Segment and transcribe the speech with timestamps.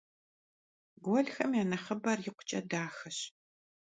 [1.03, 3.17] Guelxem ya nexhıber yikhuç'e daxeş.